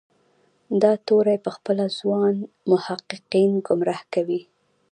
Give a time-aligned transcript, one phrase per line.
[0.81, 2.35] دا توری پخپله ځوان
[2.69, 4.41] محققین ګمراه کوي.